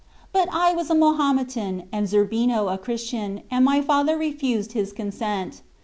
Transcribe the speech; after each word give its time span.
But 0.33 0.49
I 0.51 0.73
was 0.73 0.89
a 0.89 0.95
Mahometan, 0.95 1.83
and 1.91 2.07
Zerbino 2.07 2.69
a 2.73 2.77
Christian, 2.79 3.41
and 3.51 3.63
my 3.63 3.81
father 3.83 4.17
refused 4.17 4.71
his 4.71 4.93
consent. 4.93 5.61